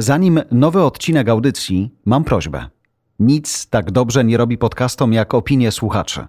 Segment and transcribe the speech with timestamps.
[0.00, 2.66] Zanim nowy odcinek audycji, mam prośbę.
[3.18, 6.26] Nic tak dobrze nie robi podcastom jak opinie słuchaczy.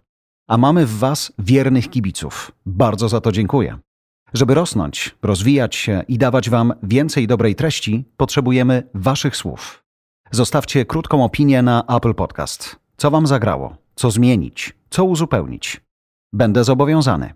[0.47, 2.51] A mamy w Was wiernych kibiców.
[2.65, 3.77] Bardzo za to dziękuję.
[4.33, 9.83] Żeby rosnąć, rozwijać się i dawać Wam więcej dobrej treści, potrzebujemy Waszych słów.
[10.31, 12.75] Zostawcie krótką opinię na Apple Podcast.
[12.97, 13.77] Co Wam zagrało?
[13.95, 14.73] Co zmienić?
[14.89, 15.81] Co uzupełnić?
[16.33, 17.33] Będę zobowiązany.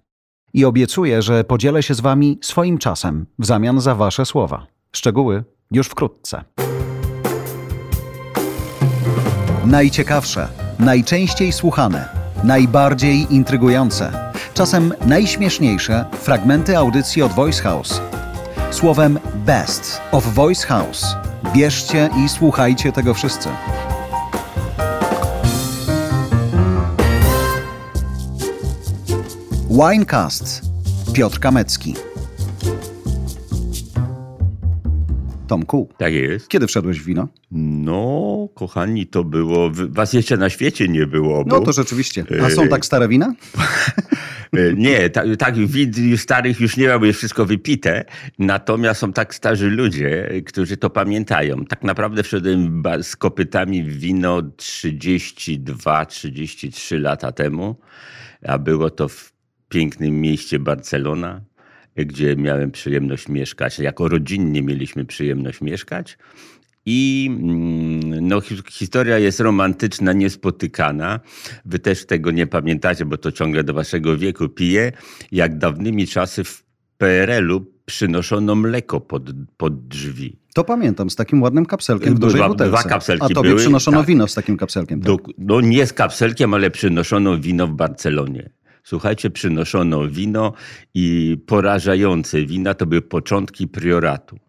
[0.54, 4.68] I obiecuję, że podzielę się z Wami swoim czasem w zamian za Wasze słowa.
[4.92, 6.44] Szczegóły już wkrótce.
[9.66, 10.48] Najciekawsze,
[10.80, 12.10] najczęściej słuchane,
[12.44, 18.02] najbardziej intrygujące, czasem najśmieszniejsze fragmenty audycji od Voice House.
[18.72, 21.16] Słowem Best of Voice House.
[21.54, 23.50] Bierzcie i słuchajcie tego wszyscy.
[29.70, 30.62] Winecast.
[31.14, 32.15] Piotr Kamecki.
[35.56, 36.48] Tomku, Tak jest.
[36.50, 37.28] kiedy wszedłeś w wino?
[37.52, 39.72] No, kochani, to było.
[39.90, 41.44] Was jeszcze na świecie nie było.
[41.48, 42.26] No bo- to rzeczywiście.
[42.46, 43.34] A są tak stare wina?
[44.54, 48.06] E, Nie, tak, tak win starych już nie ma, bo jest wszystko wypite.
[48.40, 51.66] Natomiast są tak starzy ludzie, którzy to pamiętają.
[51.66, 57.76] Tak naprawdę wszedłem z kopytami w wino 32-33 lata temu,
[58.48, 59.34] a było to w
[59.70, 61.42] pięknym mieście Barcelona,
[61.96, 63.80] gdzie miałem przyjemność mieszkać.
[63.80, 66.18] Jako rodzinnie mieliśmy przyjemność mieszkać.
[66.86, 71.20] I mm, no, hi- historia jest romantyczna, niespotykana.
[71.66, 74.92] Wy też tego nie pamiętacie, bo to ciągle do waszego wieku pije.
[75.32, 76.64] Jak dawnymi czasy w
[76.98, 79.24] PRL-u przynoszono mleko pod,
[79.58, 80.40] pod drzwi.
[80.54, 82.90] To pamiętam, z takim ładnym kapselkiem w Dwa- dużej dwa butelce.
[82.90, 84.08] kapselki A tobie były, przynoszono tak.
[84.08, 85.02] wino z takim kapselkiem.
[85.02, 85.08] Tak?
[85.08, 88.50] Do, no nie z kapselkiem, ale przynoszono wino w Barcelonie.
[88.86, 90.54] Słuchajcie, przynoszono wino
[90.94, 94.40] i porażające wina to były początki prioratu.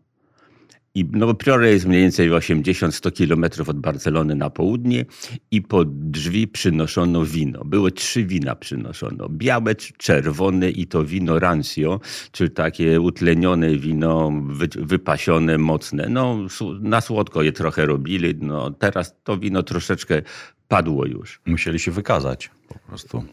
[0.94, 5.04] I no, Priore jest mniej więcej 80-100 kilometrów od Barcelony na południe
[5.50, 7.64] i pod drzwi przynoszono wino.
[7.64, 9.28] Były trzy wina przynoszono.
[9.28, 12.00] Białe, cz- czerwone i to wino rancio,
[12.32, 16.06] czyli takie utlenione wino, wy, wypasione, mocne.
[16.08, 16.38] No,
[16.80, 18.34] na słodko je trochę robili.
[18.40, 20.22] No, teraz to wino troszeczkę
[20.68, 21.40] padło już.
[21.46, 23.24] Musieli się wykazać po prostu.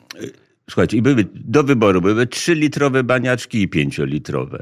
[0.70, 4.60] Słuchajcie, i były do wyboru były 3-litrowe baniaczki i 5-litrowe.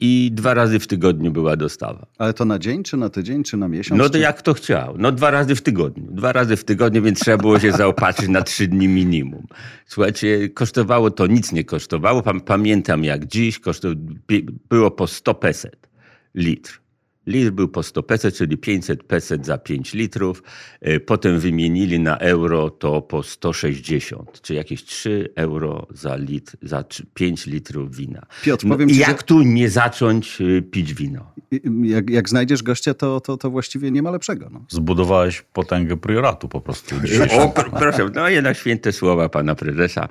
[0.00, 2.06] I dwa razy w tygodniu była dostawa.
[2.18, 3.98] Ale to na dzień, czy na tydzień, czy na miesiąc?
[3.98, 4.18] No to czy...
[4.18, 4.94] jak kto chciał.
[4.98, 6.06] No dwa razy w tygodniu.
[6.10, 9.46] Dwa razy w tygodniu, więc trzeba było się zaopatrzyć na trzy dni minimum.
[9.86, 12.22] Słuchajcie, kosztowało to, nic nie kosztowało.
[12.22, 14.00] Pam- Pamiętam jak dziś, kosztowało,
[14.68, 15.88] było po 100 peset
[16.34, 16.80] litr.
[17.26, 20.42] Litr był po 100 peset, czyli 500 peset za 5 litrów.
[20.80, 26.82] E, Potem wymienili na euro to po 160, czyli jakieś 3 euro za litr, za
[26.82, 28.26] trzy- 5 litrów wina.
[28.42, 31.32] Piotr, No, powiem ci, jak tu nie zacząć y, pić wino?
[31.82, 34.48] Jak, jak znajdziesz gościa, to, to, to właściwie nie ma lepszego.
[34.52, 34.64] No.
[34.68, 36.94] Zbudowałeś potęgę prioratu po prostu.
[37.40, 37.48] O,
[37.78, 40.08] proszę, no jednak święte słowa pana prezesa.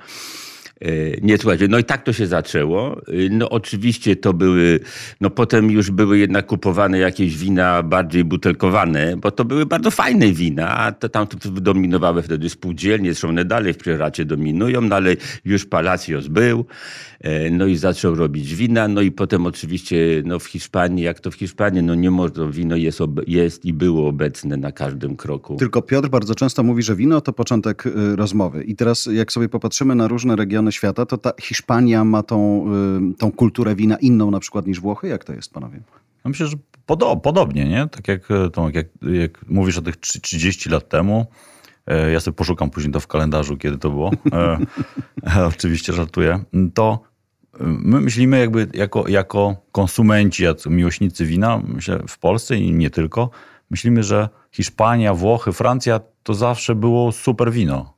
[0.80, 2.96] E, Nie, słuchajcie, no i tak to się zaczęło.
[2.96, 4.80] E, No oczywiście to były,
[5.20, 10.32] no potem już były jednak kupowane jakieś wina bardziej butelkowane, bo to były bardzo fajne
[10.32, 15.66] wina, a to tam dominowały wtedy spółdzielnie, zresztą dalej w prioracie dominują, no ale już
[15.66, 16.64] Palacios był,
[17.20, 21.30] e, no i zaczął robić wina, no i potem oczywiście no w Hiszpanii, jak to
[21.30, 25.56] w Hiszpanii, no nie można, wino jest, jest i było obecne na każdym kroku.
[25.56, 28.64] Tylko Piotr bardzo często mówi, że wino to początek y, rozmowy.
[28.64, 32.66] I teraz jak sobie popatrzymy na różne regiony świata, to ta Hiszpania ma tą,
[33.12, 35.08] y, tą kulturę wina inną na przykład niż Włochy.
[35.08, 35.76] Jak to jest, panowie?
[36.24, 37.88] Ja myślę, że podo- podobnie, nie?
[37.88, 41.26] Tak jak, e, Tomek, jak, jak mówisz o tych trzy- 30 lat temu,
[41.86, 44.10] e, ja sobie poszukam później to w kalendarzu, kiedy to było.
[44.32, 44.58] E,
[45.54, 46.44] oczywiście żartuję.
[46.74, 47.00] To
[47.60, 53.30] my myślimy jakby jako, jako konsumenci, jako miłośnicy wina, myślę w Polsce i nie tylko,
[53.70, 57.93] myślimy, że Hiszpania, Włochy, Francja to zawsze było super wino.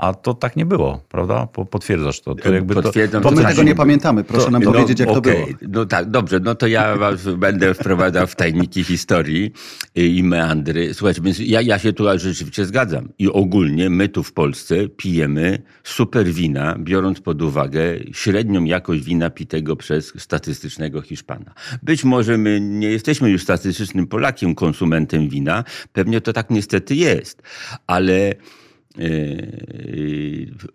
[0.00, 1.46] A to tak nie było, prawda?
[1.46, 2.34] Po- Potwierdzasz to.
[2.34, 4.24] to jakby to, Potwierdzam, to my znaczy- tego nie pamiętamy.
[4.24, 5.34] Proszę nam No, powiedzieć, jak to okej.
[5.34, 5.72] było.
[5.72, 9.52] No tak, dobrze, no to ja was będę wprowadzał w tajniki historii
[9.94, 10.94] i meandry.
[10.94, 13.08] Słuchajcie, więc ja, ja się tu rzeczywiście zgadzam.
[13.18, 17.80] I ogólnie my tu w Polsce pijemy super wina, biorąc pod uwagę
[18.12, 21.54] średnią jakość wina pitego przez statystycznego Hiszpana.
[21.82, 25.64] Być może my nie jesteśmy już statystycznym Polakiem, konsumentem wina.
[25.92, 27.42] Pewnie to tak niestety jest.
[27.86, 28.34] Ale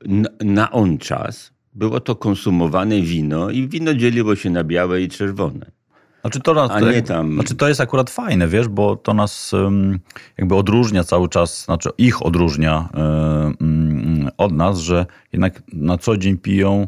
[0.06, 5.10] na, na on czas było to konsumowane wino i wino dzieliło się na białe i
[5.10, 5.72] czerwone.
[6.22, 9.52] Znaczy to, nas, nie tam- Znaczy to jest akurat fajne, wiesz, bo to nas
[10.38, 12.90] jakby odróżnia cały czas, znaczy ich odróżnia
[13.62, 16.88] ym, od nas, że jednak na co dzień piją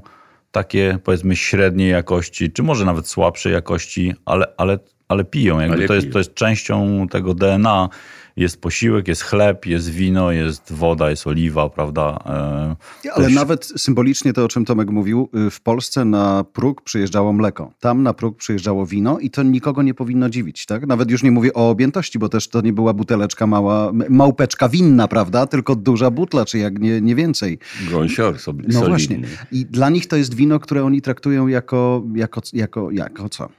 [0.52, 5.60] takie powiedzmy średniej jakości, czy może nawet słabszej jakości, ale, ale ale piją.
[5.60, 6.14] Jakby Ale to, jest, piją.
[6.14, 7.90] to jest częścią tego DNA.
[8.38, 12.19] Jest posiłek, jest chleb, jest wino, jest woda, jest oliwa, prawda?
[12.25, 16.81] E, Ale też- nawet symbolicznie to, o czym Tomek mówił, y, w Polsce na próg
[16.81, 17.72] przyjeżdżało mleko.
[17.80, 20.88] Tam na próg przyjeżdżało wino i to nikogo nie powinno dziwić, tak?
[20.88, 25.07] Nawet już nie mówię o objętości, bo też to nie była buteleczka mała, małpeczka winna,
[25.07, 25.48] prawda?
[25.48, 27.60] Tylko duża butla, czy jak nie, nie więcej.
[27.92, 28.90] Gąsior sobie No solidny.
[28.90, 29.19] właśnie.
[29.51, 33.50] I dla nich to jest wino, które oni traktują jako, jako, jako, jako co?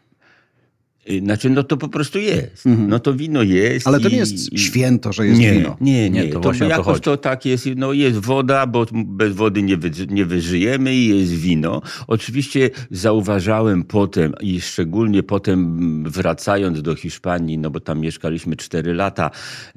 [1.10, 2.64] Y, Znaczy, no to po prostu jest.
[2.66, 3.86] No to wino jest.
[3.86, 3.94] Mhm.
[3.94, 5.76] Ale to i- nie jest święto, że jest nie, wino.
[5.80, 7.00] Nie, nie, Nie, to to, to jakoś chodzi.
[7.00, 11.32] to tak jest, no jest woda, bo bez wody nie, wy, nie wyżyjemy i jest
[11.32, 11.82] wino.
[12.06, 18.94] Oczywiście zauważałem potem i szczególnie potem mm, wracając do Hiszpanii, no bo tam mieszkaliśmy 4
[18.94, 19.30] lata,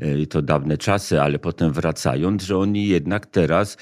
[0.04, 3.78] y, to dawne czasy, ale potem wracając, że oni jednak teraz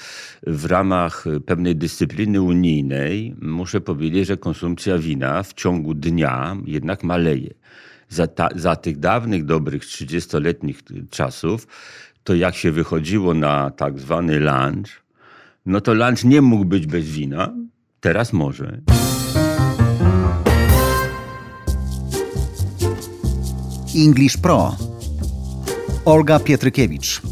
[0.46, 7.39] w ramach pewnej dyscypliny unijnej, muszę powiedzieć, że konsumpcja wina w ciągu dnia jednak maleje
[8.08, 11.66] za, ta, za tych dawnych, dobrych 30-letnich czasów,
[12.24, 14.90] to jak się wychodziło na tak zwany lunch,
[15.66, 17.54] no to lunch nie mógł być bez wina,
[18.00, 18.80] teraz może.
[23.96, 24.76] English Pro.
[26.04, 27.22] Olga Pietrykiewicz.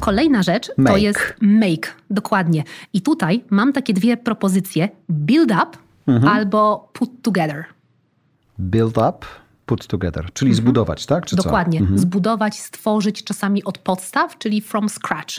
[0.00, 1.00] Kolejna rzecz to Make.
[1.02, 2.64] jest make, dokładnie.
[2.92, 6.28] I tutaj mam takie dwie propozycje: build up Mhm.
[6.28, 7.64] albo put together.
[8.58, 9.26] Build up,
[9.66, 10.32] put together.
[10.32, 11.26] Czyli zbudować, tak?
[11.26, 11.36] Czy?
[11.36, 11.80] Dokładnie.
[11.94, 15.34] Zbudować, stworzyć czasami od podstaw, czyli from scratch.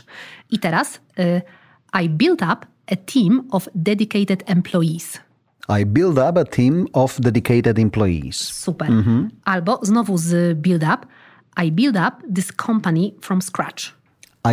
[0.52, 1.42] I teraz y,
[2.04, 2.58] I built up
[2.92, 5.20] a team of dedicated employees.
[5.82, 8.36] I build up a team of dedicated employees.
[8.36, 8.90] Super.
[9.46, 11.08] Albo znowu z build up.
[11.64, 13.94] I build up this company from scratch.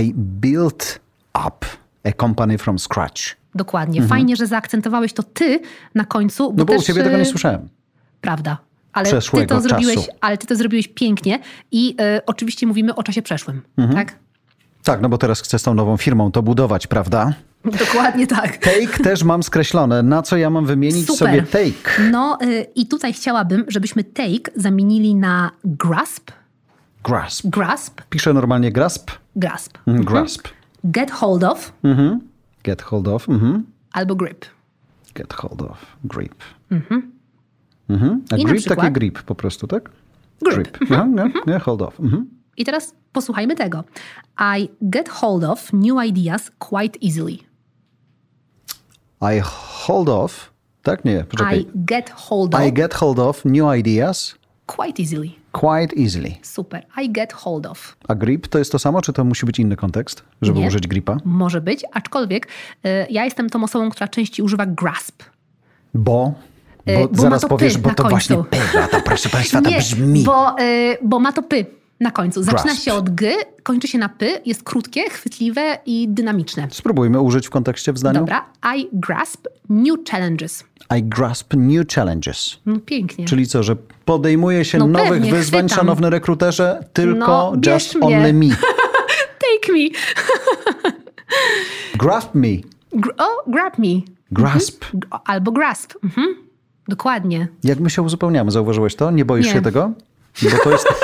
[0.00, 1.00] I built
[1.46, 1.66] up
[2.04, 3.36] a company from scratch.
[3.54, 4.02] Dokładnie.
[4.02, 5.60] Fajnie, że zaakcentowałeś to ty
[5.94, 6.42] na końcu.
[6.42, 6.58] Bo Mhm.
[6.58, 7.68] No bo u też, ciebie tego nie y, słyszałem.
[8.24, 8.58] Prawda.
[8.92, 10.10] Ale ty, to zrobiłeś, czasu.
[10.20, 11.38] ale ty to zrobiłeś pięknie
[11.72, 13.62] i y, oczywiście mówimy o czasie przeszłym.
[13.76, 13.96] Mhm.
[14.06, 14.18] Tak?
[14.82, 17.32] Tak, no bo teraz chcę z tą nową firmą to budować, prawda?
[17.86, 18.56] Dokładnie tak.
[18.56, 20.02] Take też mam skreślone.
[20.02, 21.18] Na co ja mam wymienić Super.
[21.18, 22.02] sobie take?
[22.10, 26.30] No y, i tutaj chciałabym, żebyśmy take zamienili na grasp.
[27.04, 27.46] Grasp.
[27.46, 28.00] Grasp.
[28.10, 29.10] Piszę normalnie grasp.
[29.36, 29.78] Grasp.
[29.86, 30.48] Mm, Grasp.
[30.84, 31.72] Get hold of
[32.64, 33.28] Get hold of.
[33.28, 33.64] Mhm.
[33.92, 34.44] albo grip.
[35.14, 35.86] Get hold of.
[36.04, 36.34] Grip.
[36.70, 37.13] Mhm.
[38.30, 39.90] A I grip przykład- takie grip po prostu, tak?
[40.54, 40.78] Grip.
[40.90, 42.00] Aha, nie, nie, hold of.
[42.00, 42.26] Mhm.
[42.56, 43.84] I teraz posłuchajmy tego.
[44.58, 47.38] I get hold of new ideas quite easily.
[49.20, 49.40] I
[49.86, 50.50] hold off.
[50.82, 51.04] Tak?
[51.04, 51.60] Nie, poczekaj.
[51.60, 54.34] I get hold of I get hold of new ideas
[54.66, 55.30] quite easily.
[55.52, 56.34] quite easily.
[56.42, 56.86] Super.
[57.02, 57.96] I get hold of.
[58.08, 60.66] A grip to jest to samo, czy to musi być inny kontekst, żeby Nie.
[60.66, 61.16] użyć gripa?
[61.24, 65.22] Może być, aczkolwiek y, ja jestem tą osobą, która częściej używa grasp.
[65.94, 66.34] Bo,
[66.86, 68.10] bo, E, bo ma zaraz to powiesz, bo to końcu.
[68.10, 70.22] właśnie pyra, to proszę Państwa, to Nie, brzmi.
[70.22, 71.66] bo, y, bo ma to py
[72.00, 72.42] na końcu.
[72.42, 72.82] Zaczyna Grasp.
[72.84, 73.32] się od g,
[73.62, 76.68] kończy się na py, jest krótkie, chwytliwe i dynamiczne.
[76.70, 78.18] Spróbujmy użyć w kontekście w zdaniu.
[78.20, 78.44] Dobra.
[78.76, 80.64] I grasp new challenges.
[80.98, 82.56] I grasp new challenges.
[82.66, 83.24] No pięknie.
[83.24, 85.76] Czyli co, że podejmuje się No nowych pewnie, wyzwań, chwytam.
[85.78, 88.16] szanowny rekruterze, tylko No, just mnie.
[88.16, 88.46] only me.
[89.44, 89.88] Take me.
[91.98, 92.48] Grasp me.
[92.92, 94.00] Gr- o, grab me.
[94.32, 94.84] Grasp.
[94.94, 95.92] G- Albo grasp.
[96.04, 96.34] Mhm.
[96.88, 97.48] Dokładnie.
[97.64, 99.10] Jak my się uzupełniamy, zauważyłeś to?
[99.10, 99.52] Nie boisz Nie.
[99.52, 99.92] się tego?
[100.42, 100.86] Bo to jest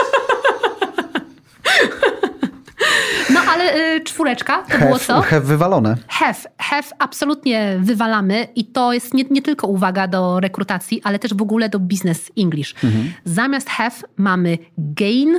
[3.34, 5.20] No ale y, czwóreczka to było have, co?
[5.22, 5.96] have wywalone.
[6.08, 6.34] Have.
[6.58, 11.42] Have absolutnie wywalamy i to jest nie, nie tylko uwaga do rekrutacji, ale też w
[11.42, 12.74] ogóle do business English.
[12.84, 13.12] Mhm.
[13.24, 15.38] Zamiast have mamy gain,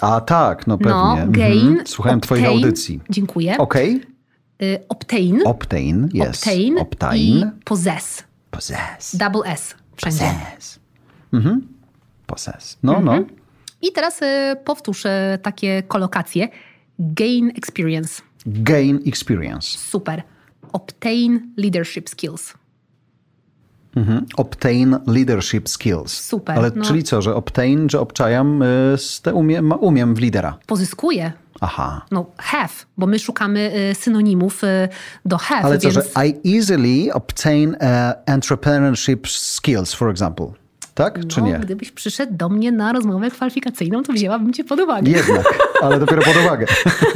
[0.00, 0.92] A tak, no pewnie.
[0.92, 1.32] no Mhm.
[1.32, 1.78] gain.
[1.86, 2.64] Słuchałem twojej obtain.
[2.64, 3.00] audycji.
[3.10, 3.58] Dziękuję.
[3.58, 4.00] Okej.
[4.62, 6.28] Y, obtain, Obtain, yes.
[6.42, 7.20] obtain, Obtain.
[7.20, 8.24] i possess.
[8.50, 9.16] Possess.
[9.16, 10.18] Double S wszędzie.
[10.18, 10.78] Possess.
[11.32, 11.68] Mhm.
[12.26, 12.78] Possess.
[12.82, 13.18] No, no.
[13.82, 16.48] I teraz y, powtórz y, takie kolokacje.
[16.98, 18.22] Gain experience.
[18.46, 19.78] Gain experience.
[19.78, 20.22] Super.
[20.72, 22.54] Obtain leadership skills.
[24.36, 26.12] Obtain leadership skills.
[26.12, 26.84] Super, Ale no.
[26.84, 30.58] czyli co, że obtain, że obczajam, y, te umiem, umiem w lidera.
[30.66, 31.32] Pozyskuje.
[31.60, 32.06] Aha.
[32.10, 34.88] No, have, bo my szukamy y, synonimów y,
[35.24, 37.78] do have, Ale co, więc że I easily obtain uh,
[38.26, 40.46] entrepreneurship skills, for example.
[40.94, 41.58] Tak, czy no, nie?
[41.58, 45.10] gdybyś przyszedł do mnie na rozmowę kwalifikacyjną, to wzięłabym cię pod uwagę.
[45.10, 46.66] Jednak, ale dopiero pod uwagę.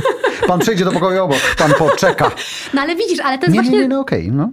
[0.49, 2.31] Pan przejdzie do pokoju obok, pan poczeka.
[2.75, 3.81] No ale widzisz, ale to jest Nie, nie, właśnie...
[3.81, 4.51] nie, no okej, no.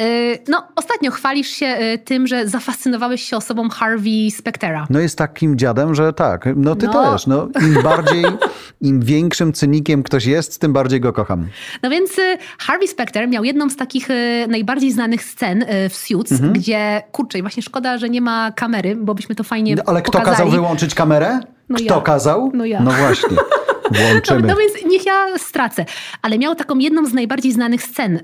[0.00, 4.86] Y, No, ostatnio chwalisz się y, tym, że zafascynowałeś się osobą Harvey Spectera.
[4.90, 6.48] No jest takim dziadem, że tak.
[6.56, 7.12] No ty No.
[7.12, 7.26] też.
[7.26, 8.24] No, Im bardziej,
[8.80, 11.46] im większym cynikiem ktoś jest, tym bardziej go kocham.
[11.82, 14.08] No więc y, Harvey Specter miał jedną z takich
[14.48, 16.52] najbardziej znanych scen w Suits, Mhm.
[16.52, 20.12] gdzie, kurczę, właśnie szkoda, że nie ma kamery, bo byśmy to fajnie No, ale kto
[20.12, 20.36] pokazali.
[20.36, 21.40] kazał wyłączyć kamerę?
[21.68, 22.00] No kto ja.
[22.00, 22.50] kazał?
[22.54, 22.80] No ja.
[22.80, 23.36] No właśnie.
[23.92, 24.42] No, Włączymy.
[24.48, 25.84] no więc niech ja stracę.
[26.22, 28.20] Ale miał taką jedną z najbardziej znanych scen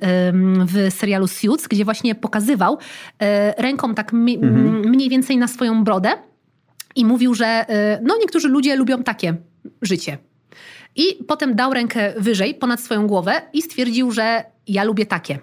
[0.67, 3.26] w serialu Suits, gdzie właśnie pokazywał y,
[3.59, 4.88] ręką tak Mhm.
[4.90, 6.12] mniej więcej na swoją brodę
[6.97, 7.67] i mówił, że
[7.99, 9.35] y, no niektórzy ludzie lubią takie
[9.83, 10.19] życie.
[10.97, 15.38] I potem dał rękę wyżej, ponad swoją głowę i stwierdził, że ja lubię takie.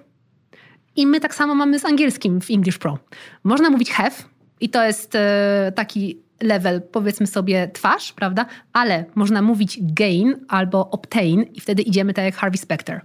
[0.96, 2.98] I my tak samo mamy z angielskim w English Pro.
[3.44, 4.12] Można mówić have
[4.60, 8.46] i to jest e, taki level, powiedzmy sobie, twarz, prawda?
[8.74, 13.02] Ale można mówić gain albo obtain i wtedy idziemy tak jak Harvey Specter.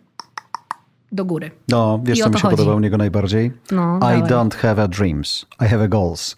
[1.13, 1.51] Do góry.
[1.69, 2.57] No, wiesz, I co mi się chodzi.
[2.57, 3.53] podoba u niego najbardziej?
[3.71, 5.47] No, I don't have a dreams.
[5.61, 6.37] I have a goals.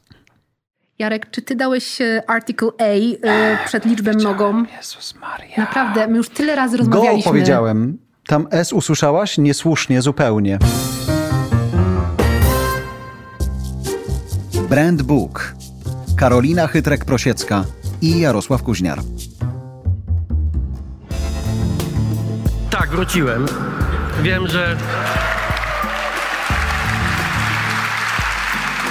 [0.99, 4.65] Jarek, czy ty dałeś e, article A e, przed liczbę mnogą?
[4.77, 5.55] Jezus Maria.
[5.57, 7.31] Naprawdę, my już tyle razy Go rozmawialiśmy.
[7.33, 7.99] powiedziałem.
[8.27, 9.39] Tam S usłyszałaś?
[9.39, 10.59] Niesłusznie, zupełnie.
[14.69, 15.55] Brand Book.
[16.17, 17.65] Karolina Chytrek-Prosiecka
[18.01, 19.01] i Jarosław Kuźniar.
[22.71, 23.47] Tak, wróciłem.
[24.23, 24.77] Wiem, że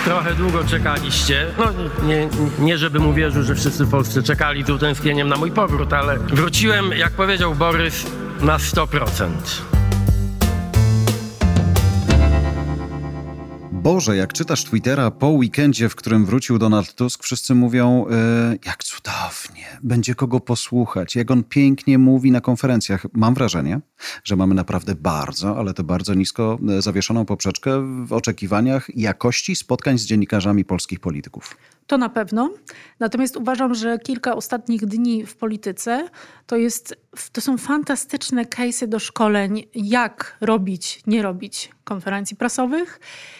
[0.05, 1.45] trochę długo czekaliście.
[1.57, 1.65] No
[2.05, 6.19] nie, nie żebym uwierzył, że wszyscy w Polsce czekali tu tęsknieniem na mój powrót, ale
[6.19, 8.05] wróciłem, jak powiedział Borys,
[8.41, 9.27] na 100%.
[13.83, 18.83] Boże, jak czytasz Twittera po weekendzie, w którym wrócił Donald Tusk, wszyscy mówią, e, jak
[18.83, 23.05] cudownie, będzie kogo posłuchać, jak on pięknie mówi na konferencjach.
[23.13, 23.81] Mam wrażenie,
[24.23, 29.97] że mamy naprawdę bardzo, ale to bardzo nisko e, zawieszoną poprzeczkę w oczekiwaniach jakości spotkań
[29.97, 31.57] z dziennikarzami polskich polityków.
[31.87, 32.49] To na pewno.
[32.99, 36.09] Natomiast uważam, że kilka ostatnich dni w polityce
[36.47, 36.95] to, jest,
[37.31, 42.99] to są fantastyczne case'y do szkoleń, jak robić, nie robić konferencji prasowych,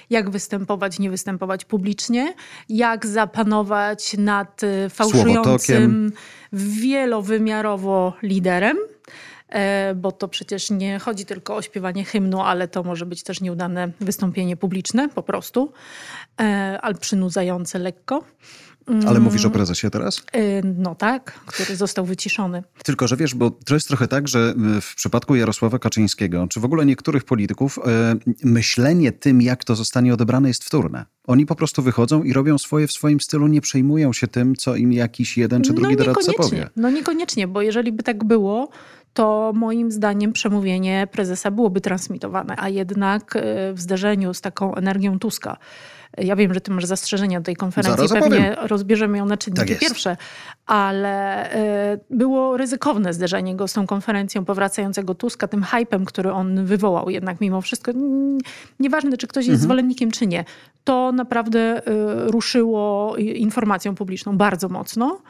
[0.10, 2.34] jak występować, nie występować publicznie,
[2.70, 6.12] jak zapanować nad y, fałszującym Słowotokiem.
[6.54, 8.78] wielowymiarowo liderem.
[9.54, 13.42] E, Bo to przecież nie chodzi tylko o śpiewanie hymnu, ale to może być też
[13.42, 15.74] nieudane wystąpienie publiczne po prostu,
[16.42, 18.24] e, ale przynudzające lekko.
[19.08, 20.24] Ale mówisz o prezesie teraz?
[20.32, 22.64] E, No tak, który został wyciszony.
[22.84, 26.66] Tylko, że wiesz, bo to jest trochę tak, że w przypadku Jarosława Kaczyńskiego, czy w
[26.66, 27.80] ogóle niektórych polityków,
[28.44, 31.06] myślenie tym, jak to zostanie odebrane, jest wtórne.
[31.28, 34.76] Oni po prostu wychodzą i robią swoje w swoim stylu, nie przejmują się tym, co
[34.76, 36.70] im jakiś jeden czy drugi no doradca powie.
[36.76, 38.70] No niekoniecznie, bo jeżeli by tak było,
[39.14, 45.20] to moim zdaniem przemówienie prezesa byłoby transmitowane, a jednak e, w zderzeniu z taką energią
[45.20, 45.58] Tuska.
[46.18, 49.66] Ja wiem, że ty masz zastrzeżenia do tej konferencji, Zaraz pewnie rozbierzemy ją na czynniki
[49.72, 50.18] Tak pierwsze,
[50.66, 56.66] ale e, było ryzykowne zderzenie go z tą konferencją powracającego Tuska, tym hypem, który on
[56.66, 57.92] wywołał jednak mimo wszystko.
[58.80, 59.64] Nieważne, czy ktoś jest Mhm.
[59.64, 60.46] zwolennikiem, czy nie.
[60.84, 61.82] To naprawdę e,
[62.32, 65.22] ruszyło informacją publiczną bardzo mocno.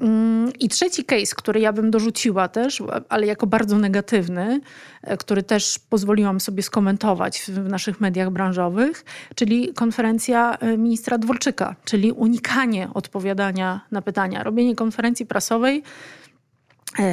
[0.00, 4.60] Mm, I trzeci case, który ja bym dorzuciła też, ale jako bardzo negatywny,
[5.02, 11.74] e, który też pozwoliłam sobie skomentować w naszych mediach branżowych, czyli konferencja e, ministra Dworczyka,
[11.84, 15.82] czyli unikanie odpowiadania na pytania, robienie konferencji prasowej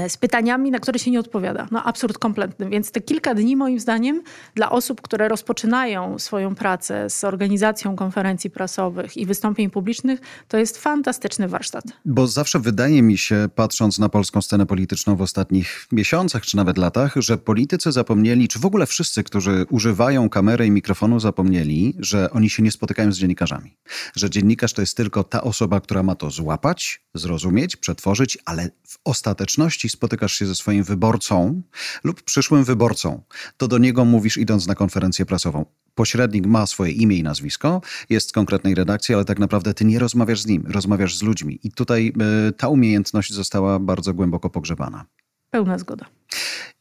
[0.07, 1.67] z pytaniami, na które się nie odpowiada.
[1.71, 2.69] No absurd kompletny.
[2.69, 4.21] Więc te kilka dni moim zdaniem
[4.55, 10.77] dla osób, które rozpoczynają swoją pracę z organizacją konferencji prasowych i wystąpień publicznych, to jest
[10.77, 11.83] fantastyczny warsztat.
[12.05, 16.77] Bo zawsze wydaje mi się, patrząc na polską scenę polityczną w ostatnich miesiącach czy nawet
[16.77, 22.31] latach, że politycy zapomnieli, czy w ogóle wszyscy, którzy używają kamery i mikrofonu, zapomnieli, że
[22.31, 23.77] oni się nie spotykają z dziennikarzami.
[24.15, 28.98] Że dziennikarz to jest tylko ta osoba, która ma to złapać, zrozumieć, przetworzyć, ale w
[29.04, 31.62] ostateczności spotykasz się ze swoim wyborcą
[32.04, 33.24] lub przyszłym wyborcą.
[33.58, 35.66] To do niego mówisz, idąc na konferencję prasową.
[35.96, 40.00] Pośrednik ma swoje imię i nazwisko, jest z konkretnej redakcji, ale tak naprawdę ty nie
[40.00, 41.60] rozmawiasz z nim, rozmawiasz z ludźmi.
[41.63, 42.13] I tutaj
[42.50, 45.06] y, ta umiejętność została bardzo głęboko pogrzebana.
[45.51, 46.06] Pełna zgoda.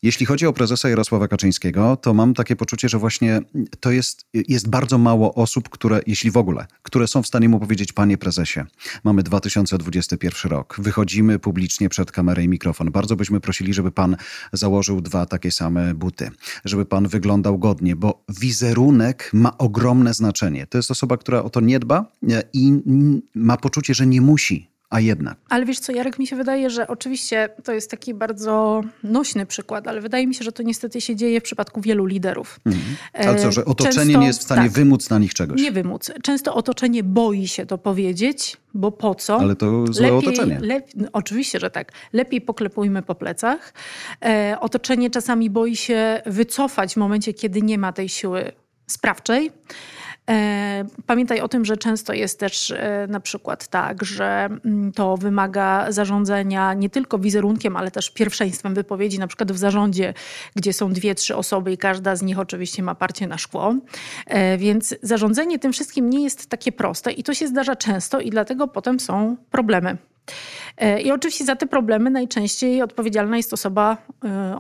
[0.03, 3.41] Jeśli chodzi o prezesa Jarosława Kaczyńskiego, to mam takie poczucie, że właśnie
[3.81, 7.61] to jest, jest bardzo mało osób, które, jeśli w ogóle, które są w stanie mu
[7.61, 8.61] powiedzieć, panie prezesie,
[9.05, 12.91] mamy 2021 rok, wychodzimy publicznie przed kamerę i mikrofon.
[12.91, 14.17] Bardzo byśmy prosili, żeby pan
[14.53, 16.31] założył dwa takie same buty,
[16.65, 20.67] żeby pan wyglądał godnie, bo wizerunek ma ogromne znaczenie.
[20.67, 22.13] To jest osoba, która o to nie dba
[22.53, 22.73] i
[23.35, 25.39] ma poczucie, że nie musi A jednak.
[25.49, 29.89] Ale wiesz co, Jarek, mi się wydaje, że oczywiście to jest taki bardzo nośny przykład,
[29.89, 32.61] ale wydaje mi się, że to niestety się dzieje w przypadku wielu liderów.
[32.67, 32.85] Mhm.
[33.15, 35.61] Ale co, że otoczenie Często- nie jest w stanie tak, wymóc na nich czegoś.
[35.61, 36.11] Nie wymóc.
[36.23, 39.41] Często otoczenie boi się to powiedzieć, bo po co?
[39.41, 40.59] Ale to złe otoczenie.
[40.63, 41.93] Lep, no, oczywiście, że tak.
[42.13, 43.75] Lepiej poklepujmy po plecach.
[44.25, 48.53] E, otoczenie czasami boi się wycofać w momencie, kiedy nie ma tej siły
[48.87, 49.51] sprawczej.
[50.29, 55.17] E, Pamiętaj o tym, że często jest też e, na przykład tak, że mm, to
[55.17, 60.15] wymaga zarządzania nie tylko wizerunkiem, ale też pierwszeństwem wypowiedzi, na przykład w zarządzie,
[60.57, 63.75] gdzie są dwie, trzy osoby i każda z nich oczywiście ma parcie na szkło.
[64.27, 68.31] E, Więc zarządzanie tym wszystkim nie jest takie proste i to się zdarza często i
[68.31, 69.97] dlatego potem są problemy.
[71.05, 73.97] I oczywiście za te problemy najczęściej odpowiedzialna jest osoba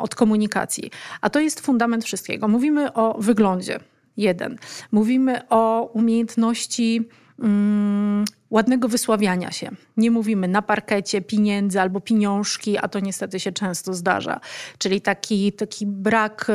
[0.00, 0.90] od komunikacji.
[1.20, 2.48] A to jest fundament wszystkiego.
[2.48, 3.80] Mówimy o wyglądzie.
[4.18, 4.58] Jeden.
[4.92, 7.08] Mówimy o umiejętności
[7.38, 9.70] mm, ładnego wysławiania się.
[9.96, 14.40] Nie mówimy na parkecie pieniędzy albo pieniążki, a to niestety się często zdarza.
[14.78, 16.46] Czyli taki, taki brak,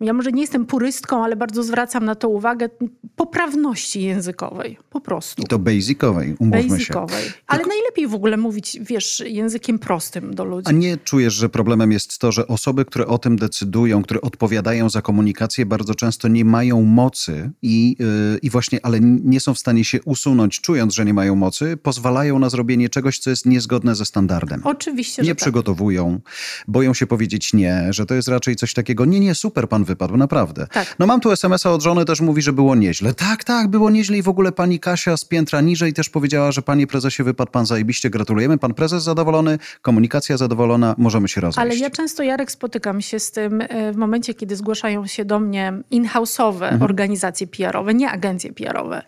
[0.00, 2.68] ja może nie jestem purystką, ale bardzo zwracam na to uwagę,
[3.16, 4.78] poprawności językowej.
[4.90, 5.42] Po prostu.
[5.42, 6.68] I to basicowej, umówmy się.
[6.68, 7.24] Basicowej.
[7.46, 10.68] Ale najlepiej w ogóle mówić, wiesz, językiem prostym do ludzi.
[10.68, 14.90] A nie czujesz, że problemem jest to, że osoby, które o tym decydują, które odpowiadają
[14.90, 19.58] za komunikację, bardzo często nie mają mocy i, yy, i właśnie, ale nie są w
[19.58, 23.94] stanie się usunąć, czując, że nie mają mocy, pozwalają na zrobienie czegoś, co jest niezgodne
[23.94, 24.60] ze standardem.
[24.64, 25.42] Oczywiście, nie że tak.
[25.42, 26.20] przygotowują,
[26.68, 30.16] boją się powiedzieć nie, że to jest raczej coś takiego, nie, nie, super pan wypadł,
[30.16, 30.66] naprawdę.
[30.66, 30.96] Tak.
[30.98, 33.14] No mam tu SMS-a od żony, też mówi, że było nieźle.
[33.14, 36.62] Tak, tak, było nieźle i w ogóle pani Kasia z piętra niżej też powiedziała, że
[36.62, 41.58] panie prezesie wypadł pan zajebiście, gratulujemy, pan prezes zadowolony, komunikacja zadowolona, możemy się rozejść.
[41.58, 45.40] Ale ja często, Jarek, spotykam się z tym e, w momencie, kiedy zgłaszają się do
[45.40, 46.82] mnie in-house'owe Mhm.
[46.82, 49.02] organizacje PR-owe, nie agencje PR-owe.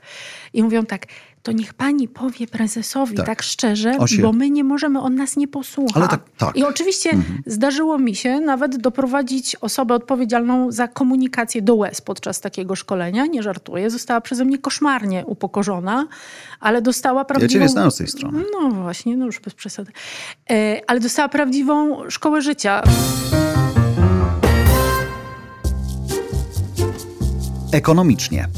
[0.53, 1.07] I mówią tak,
[1.45, 3.27] to niech pani powie prezesowi Tak.
[3.27, 6.01] tak, szczerze, O się- bo my nie możemy, on nas nie posłucha.
[6.01, 6.49] Ale tak- tak.
[6.49, 6.57] Mhm.
[6.57, 7.11] I oczywiście
[7.47, 13.27] zdarzyło mi się nawet doprowadzić osobę odpowiedzialną za komunikację do łez podczas takiego szkolenia.
[13.27, 13.91] Nie żartuję.
[13.91, 16.07] Została przeze mnie koszmarnie upokorzona,
[16.61, 17.53] ale dostała Ja prawdziwą...
[17.53, 18.45] cię nie znam z tej strony.
[18.53, 19.93] No właśnie, no już bez przesady.
[20.51, 22.83] E, ale dostała prawdziwą szkołę życia.
[27.73, 28.49] Ekonomicznie.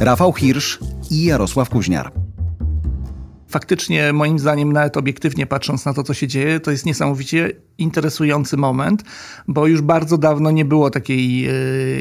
[0.00, 0.78] Rafał Hirsch
[1.10, 2.12] i Jarosław Kuźniar.
[3.48, 8.56] faktycznie, moim zdaniem, nawet obiektywnie patrząc na to, co się dzieje, to jest niesamowicie interesujący
[8.56, 9.02] moment,
[9.48, 11.52] bo już bardzo dawno nie było takiej e,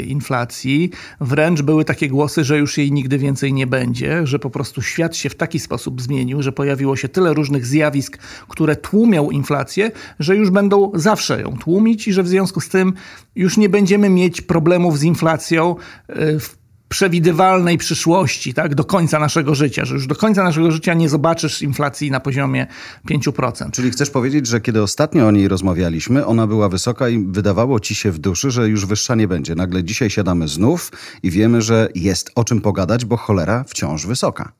[0.01, 0.89] inflacji.
[1.21, 5.15] Wręcz były takie głosy, że już jej nigdy więcej nie będzie, że po prostu świat
[5.15, 8.17] się w taki sposób zmienił, że pojawiło się tyle różnych zjawisk,
[8.47, 12.93] które tłumią inflację, że już będą zawsze ją tłumić i że w związku z tym
[13.35, 15.75] już nie będziemy mieć problemów z inflacją
[16.07, 16.58] e, w
[16.89, 21.61] przewidywalnej przyszłości, tak, do końca naszego życia, że już do końca naszego życia nie zobaczysz
[21.61, 22.67] inflacji na poziomie
[23.09, 23.71] 5%.
[23.71, 27.95] Czyli chcesz powiedzieć, że kiedy ostatnio o niej rozmawialiśmy, ona była wysoka i wydawało ci
[27.95, 29.55] się w duszy, że już wyższa nie będzie.
[29.55, 30.91] Nagle dzisiaj siadamy znów
[31.23, 34.58] i wiemy, że jest o czym pogadać, bo cholera wciąż wysoka.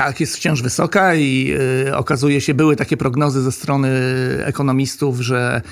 [0.00, 1.54] Tak, jest wciąż wysoka i
[1.86, 3.88] y, okazuje się, były takie prognozy ze strony
[4.44, 5.62] ekonomistów, że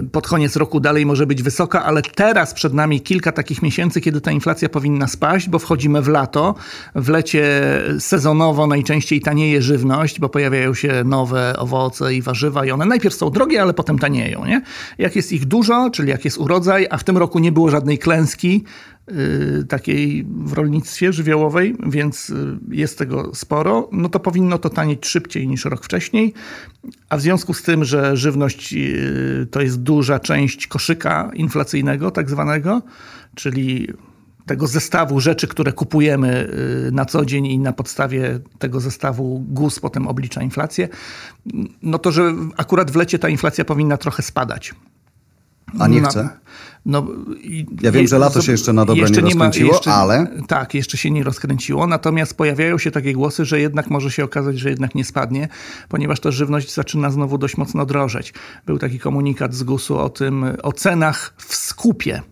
[0.00, 4.00] y, pod koniec roku dalej może być wysoka, ale teraz przed nami kilka takich miesięcy,
[4.00, 6.54] kiedy ta inflacja powinna spaść, bo wchodzimy w lato.
[6.94, 7.44] W lecie
[7.98, 13.30] sezonowo najczęściej tanieje żywność, bo pojawiają się nowe owoce i warzywa i one najpierw są
[13.30, 14.44] drogie, ale potem tanieją.
[14.44, 14.62] Nie?
[14.98, 17.98] Jak jest ich dużo, czyli jak jest urodzaj, a w tym roku nie było żadnej
[17.98, 18.64] klęski,
[19.68, 25.48] takiej w rolnictwie żywiołowej, więc y, jest tego sporo, no to powinno to tanieć szybciej
[25.48, 26.34] niż rok wcześniej.
[27.08, 32.30] A w związku z tym, że żywność y, to jest duża część koszyka inflacyjnego, tak
[32.30, 32.82] zwanego,
[33.34, 33.88] czyli
[34.46, 36.48] tego zestawu rzeczy, które kupujemy
[36.88, 40.88] y, na co dzień i na podstawie tego zestawu GUS potem oblicza inflację,
[41.82, 44.74] no to, że akurat w lecie ta inflacja powinna trochę spadać.
[45.78, 46.28] A nie chce?
[46.86, 47.06] No,
[47.82, 51.24] Ja wiem, że lato się jeszcze na dobre nie rozkręciło, ale- Tak, jeszcze się nie
[51.24, 55.48] rozkręciło, natomiast pojawiają się takie głosy, że jednak może się okazać, że jednak nie spadnie,
[55.88, 58.34] ponieważ ta żywność zaczyna znowu dość mocno drożeć.
[58.66, 62.22] Był taki komunikat z GUS-u o tym, o cenach w skupie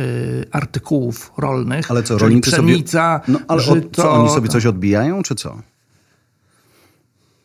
[0.00, 2.62] y, artykułów rolnych, Ale co, rolnicy sobie...
[2.62, 5.56] pszenica, No ale żyto, co, oni sobie coś odbijają, czy co?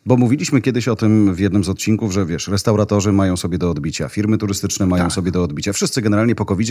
[0.06, 3.70] Bo mówiliśmy kiedyś o tym w jednym z odcinków, że wiesz, restauratorzy mają sobie do
[3.70, 5.12] odbicia, firmy turystyczne mają Tak.
[5.12, 5.72] sobie do odbicia.
[5.72, 6.70] Wszyscy generalnie po covid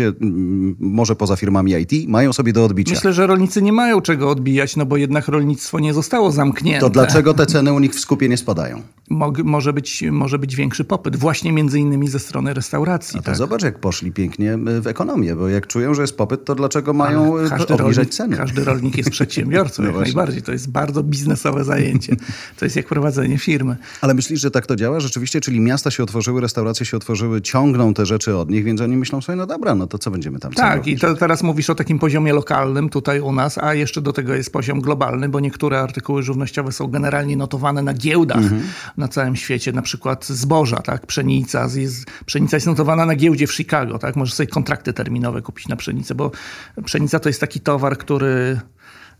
[0.79, 2.93] może poza firmami IT, mają sobie do odbicia.
[2.95, 6.79] Myślę, że rolnicy nie mają czego odbijać, no bo jednak rolnictwo nie zostało zamknięte.
[6.79, 8.81] To dlaczego te ceny u nich w skupie nie spadają?
[9.09, 13.19] Mog, może, być, może być większy popyt, właśnie między innymi ze strony restauracji.
[13.19, 13.35] A to tak?
[13.35, 16.93] zobacz, jak poszli pięknie y, w ekonomię, bo jak czują, że jest popyt, to dlaczego
[16.93, 18.37] mają y, Każdy obniżać rolnik, ceny?
[18.37, 20.13] każdy rolnik jest przedsiębiorcą, No jak właśnie.
[20.13, 20.41] najbardziej.
[20.41, 22.15] To jest bardzo biznesowe zajęcie.
[22.59, 22.91] To jest jak
[23.21, 23.75] prowadzenie firmy.
[24.01, 25.41] Ale myślisz, że tak to działa rzeczywiście?
[25.41, 29.21] Czyli miasta się otworzyły, restauracje się otworzyły, ciągną te rzeczy od nich, więc oni myślą
[29.21, 31.99] sobie, no dobra, no to co będziemy tam Tak, i to, teraz mówisz o takim
[31.99, 36.23] poziomie lokalnym tutaj u nas, a jeszcze do tego jest poziom globalny, bo niektóre artykuły
[36.23, 38.63] żywnościowe są generalnie notowane na giełdach Mhm.
[38.97, 43.53] na całym świecie, na przykład zboża, tak, pszenica, jest, pszenica jest notowana na giełdzie w
[43.53, 46.31] Chicago, tak, możesz sobie kontrakty terminowe kupić na pszenicę, bo
[46.86, 48.60] pszenica to jest taki towar, który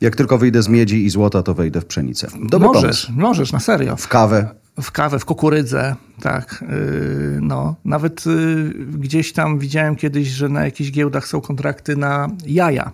[0.02, 2.28] Jak tylko wyjdę z miedzi i złota, to wejdę w pszenicę.
[2.42, 3.22] Dobry możesz, pomysł.
[3.22, 3.96] możesz, na serio.
[3.96, 4.50] W kawę.
[4.82, 6.64] w kawę, w kukurydzę, tak.
[6.70, 7.76] Yy, no.
[7.86, 12.92] Nawet yy, gdzieś tam widziałem kiedyś, że na jakichś giełdach są kontrakty na jaja.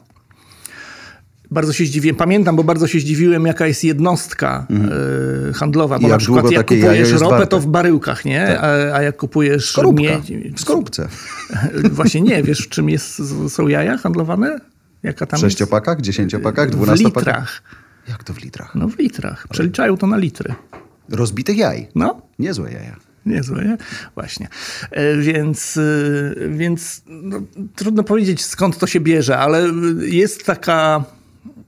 [1.51, 4.65] Bardzo się zdziwiłem, pamiętam, bo bardzo się zdziwiłem, jaka jest jednostka
[5.45, 7.47] yy, handlowa, bo I na przykład jak kupujesz ropę, warte.
[7.47, 8.59] to w baryłkach, nie?
[8.59, 10.01] A, a jak kupujesz Skorupka.
[10.01, 10.55] miedź...
[10.55, 11.07] W skorupce.
[11.91, 14.59] Właśnie nie, wiesz w czym jest, są jaja handlowane?
[15.07, 16.77] Jaka W tam sześciopakach, dziesięciopakach, jest?
[16.77, 17.25] W dwunastopakach?
[17.25, 17.61] litrach.
[18.09, 18.75] Jak to w litrach?
[18.75, 19.47] No w litrach.
[19.47, 20.53] Przeliczają to na litry.
[21.09, 21.87] Rozbitych jaj.
[21.95, 22.95] No, Niezłe jaja.
[23.25, 23.77] Niezłe, nie?
[24.15, 24.47] Właśnie.
[24.91, 27.41] E, Więc, e, więc no,
[27.75, 29.67] trudno powiedzieć skąd to się bierze, ale
[30.01, 31.03] jest taka,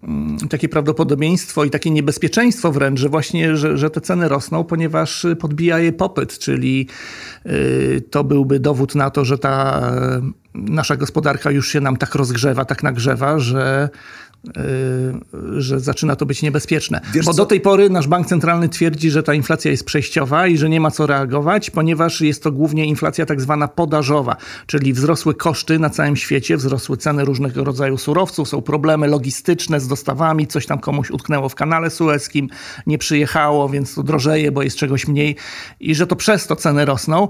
[0.03, 5.25] mm, takie prawdopodobieństwo i takie niebezpieczeństwo wręcz, że właśnie, że, że te ceny rosną, ponieważ
[5.39, 6.87] podbija je popyt, czyli
[7.45, 10.21] y, to byłby dowód na to, że ta e,
[10.61, 13.89] nasza gospodarka już się nam tak rozgrzewa, tak nagrzewa, że
[14.47, 17.01] y, że zaczyna to być niebezpieczne.
[17.13, 17.37] Wiesz Bo co?
[17.37, 20.79] do tej pory nasz bank centralny twierdzi, że ta inflacja jest przejściowa i że nie
[20.79, 24.35] ma co reagować, ponieważ jest to głównie inflacja tak zwana podażowa,
[24.67, 29.87] czyli wzrosły koszty na całym świecie, wzrosły ceny różnego rodzaju surowców, są problemy logistyczne z
[29.87, 32.49] dostawami, coś tam komuś utknęło w kanale sueskim,
[32.87, 35.35] nie przyjechało, więc to drożeje, bo jest czegoś mniej
[35.79, 37.27] i że to przez to ceny rosną.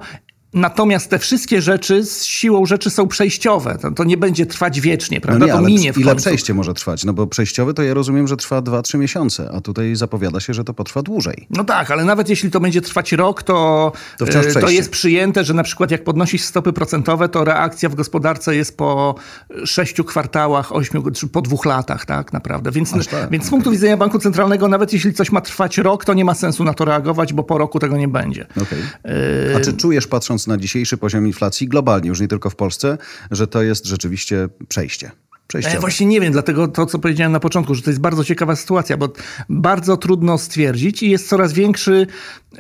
[0.54, 3.78] Natomiast te wszystkie rzeczy z siłą rzeczy są przejściowe.
[3.82, 5.40] To, to nie będzie trwać wiecznie, prawda?
[5.40, 6.22] No nie, to ale minie w ile końcu.
[6.22, 7.06] przejście może trwać?
[7.06, 10.64] No bo przejściowy to ja rozumiem, że trwa 2-3 miesiące, a tutaj zapowiada się, że
[10.64, 11.48] to potrwa dłużej.
[11.50, 15.44] No tak, ale nawet jeśli to będzie trwać rok, to, To e, to jest przyjęte,
[15.44, 19.16] że na przykład jak podnosisz stopy procentowe, to reakcja w gospodarce jest po
[19.66, 22.72] sześciu kwartałach, ośmiu, czy po dwóch latach, tak naprawdę.
[22.72, 26.14] Więc, tak, więc z punktu widzenia banku centralnego, nawet jeśli coś ma trwać rok, to
[26.14, 28.48] nie ma sensu na to reagować, bo po roku tego nie będzie.
[28.52, 28.80] Okej.
[29.54, 32.98] E, A czy czujesz, patrząc na dzisiejszy poziom inflacji globalnie, już nie tylko w Polsce,
[33.32, 35.12] że to jest rzeczywiście przejście?
[35.54, 38.56] Ja właśnie nie wiem, dlatego to, co powiedziałem na początku, że to jest bardzo ciekawa
[38.56, 39.10] sytuacja, bo
[39.50, 42.08] bardzo trudno stwierdzić i jest coraz większy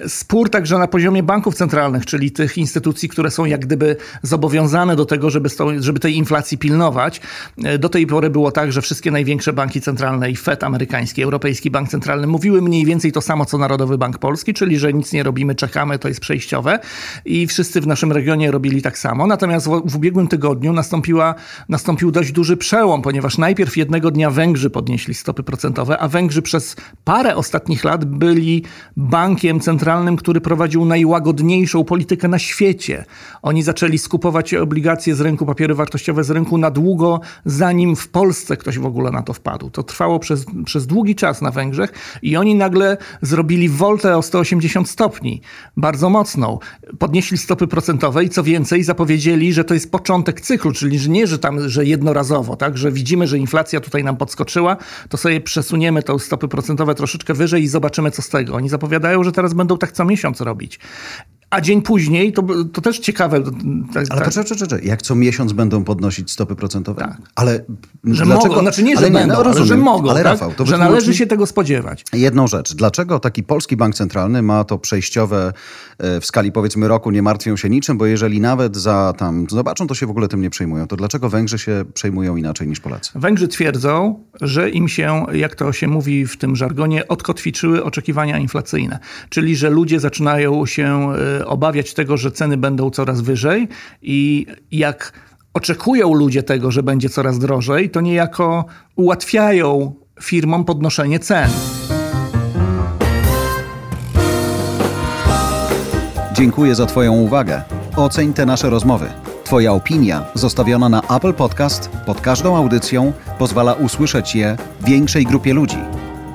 [0.07, 5.05] spór także na poziomie banków centralnych, czyli tych instytucji, które są jak gdyby zobowiązane do
[5.05, 7.21] tego, żeby, żeby tej inflacji pilnować.
[7.63, 11.71] E, Do tej pory było tak, że wszystkie największe banki centralne i Fed amerykański, Europejski
[11.71, 15.23] Bank Centralny mówiły mniej więcej to samo, co Narodowy Bank Polski, czyli że nic nie
[15.23, 16.79] robimy, czekamy, to jest przejściowe
[17.25, 19.27] i wszyscy w naszym regionie robili tak samo.
[19.27, 21.35] Natomiast w, w ubiegłym tygodniu nastąpiła,
[21.69, 26.75] nastąpił dość duży przełom, ponieważ najpierw jednego dnia Węgrzy podnieśli stopy procentowe, a Węgrzy przez
[27.03, 28.63] parę ostatnich lat byli
[28.97, 33.06] bankiem centralnym, który prowadził najłagodniejszą politykę na świecie.
[33.41, 38.58] Oni zaczęli skupować obligacje z rynku, papiery wartościowe z rynku na długo, zanim w Polsce
[38.58, 39.69] ktoś w ogóle na to wpadł.
[39.69, 44.89] To trwało przez, przez długi czas na Węgrzech i oni nagle zrobili woltę o 180
[44.89, 45.41] stopni,
[45.78, 46.60] bardzo mocną.
[46.99, 51.28] Podnieśli stopy procentowe i co więcej zapowiedzieli, że to jest początek cyklu, czyli że nie,
[51.28, 54.78] że tam, że jednorazowo, tak, że widzimy, że inflacja tutaj nam podskoczyła,
[55.10, 58.56] to sobie przesuniemy te stopy procentowe troszeczkę wyżej i zobaczymy, co z tego.
[58.56, 60.79] Oni zapowiadają, że teraz będą tak co miesiąc robić.
[61.49, 63.41] A dzień później, to, to też ciekawe.
[63.43, 63.51] Tak,
[63.95, 64.88] Ale tak, poczekaj, poczekaj.
[64.88, 67.01] Jak co miesiąc będą podnosić stopy procentowe?
[67.01, 67.17] Tak.
[67.35, 67.65] Ale
[68.03, 68.47] że dlaczego?
[68.47, 69.83] mogą, znaczy nie, że ale będą, no, ale że rozumiem.
[69.83, 70.31] mogą, Ale tak?
[70.31, 72.05] Rafał, to że należy się tego spodziewać.
[72.13, 72.75] Jedną rzecz.
[72.75, 75.53] Dlaczego taki polski bank centralny ma to przejściowe
[75.97, 79.88] e, w skali powiedzmy roku, nie martwią się niczym, bo jeżeli nawet za tam zobaczą,
[79.88, 80.88] to się w ogóle tym nie przejmują.
[80.88, 83.12] To dlaczego Węgrzy się przejmują inaczej niż Polacy?
[83.15, 88.99] Węgrzy twierdzą, że im się, jak to się mówi w tym żargonie, odkotwiczyły oczekiwania inflacyjne.
[89.29, 93.67] Czyli, że ludzie zaczynają się e, obawiać tego, że ceny będą coraz wyżej
[94.02, 95.13] i jak
[95.54, 101.49] oczekują ludzie tego, że będzie coraz drożej, to niejako ułatwiają firmom podnoszenie cen.
[106.34, 107.62] Dziękuję za Twoją uwagę.
[107.95, 109.10] Oceń te nasze rozmowy.
[109.43, 115.78] Twoja opinia, zostawiona na Apple Podcast, pod każdą audycją, pozwala usłyszeć je większej grupie ludzi.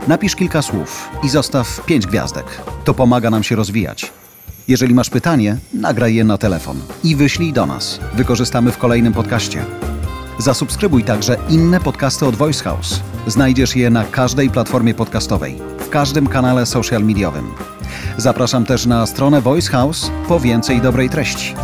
[0.09, 2.45] Napisz kilka słów i zostaw pięć gwiazdek.
[2.85, 4.13] To pomaga nam się rozwijać.
[4.69, 8.01] Jeżeli masz pytanie, nagraj je na telefon i wyślij do nas.
[8.15, 9.65] Wykorzystamy w kolejnym podcaście.
[10.39, 13.01] Zasubskrybuj także inne podcasty od Voice House.
[13.27, 17.51] Znajdziesz je na każdej platformie podcastowej, w każdym kanale social mediowym.
[18.17, 21.55] Zapraszam też na stronę Voice House po więcej dobrej treści.